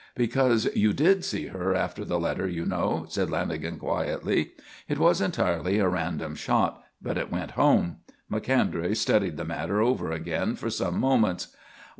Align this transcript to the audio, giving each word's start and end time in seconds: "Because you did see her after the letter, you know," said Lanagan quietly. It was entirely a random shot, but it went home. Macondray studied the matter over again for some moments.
"Because 0.15 0.67
you 0.75 0.93
did 0.93 1.23
see 1.23 1.45
her 1.49 1.75
after 1.75 2.03
the 2.03 2.19
letter, 2.19 2.47
you 2.47 2.65
know," 2.65 3.05
said 3.07 3.27
Lanagan 3.29 3.77
quietly. 3.77 4.53
It 4.89 4.97
was 4.97 5.21
entirely 5.21 5.77
a 5.77 5.87
random 5.87 6.33
shot, 6.33 6.81
but 7.03 7.19
it 7.19 7.31
went 7.31 7.51
home. 7.51 7.97
Macondray 8.27 8.95
studied 8.95 9.37
the 9.37 9.45
matter 9.45 9.79
over 9.79 10.09
again 10.11 10.55
for 10.55 10.71
some 10.71 10.99
moments. 10.99 11.55